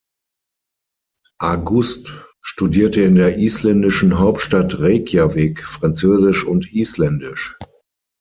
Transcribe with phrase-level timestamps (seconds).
[1.37, 7.55] Ágúst studierte in der isländischen Hauptstadt Reykjavík Französisch und Isländisch.